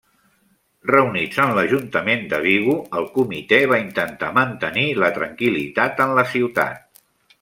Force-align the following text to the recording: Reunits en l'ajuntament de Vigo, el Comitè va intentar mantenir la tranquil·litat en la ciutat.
Reunits 0.91 1.35
en 1.43 1.51
l'ajuntament 1.57 2.23
de 2.31 2.39
Vigo, 2.45 2.75
el 3.01 3.05
Comitè 3.19 3.59
va 3.75 3.79
intentar 3.83 4.31
mantenir 4.39 4.87
la 5.05 5.11
tranquil·litat 5.19 6.03
en 6.07 6.17
la 6.23 6.25
ciutat. 6.33 7.03